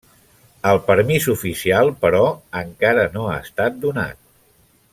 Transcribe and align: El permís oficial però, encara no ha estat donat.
El 0.69 0.79
permís 0.87 1.27
oficial 1.33 1.91
però, 2.05 2.23
encara 2.63 3.05
no 3.19 3.27
ha 3.33 3.37
estat 3.47 3.77
donat. 3.85 4.19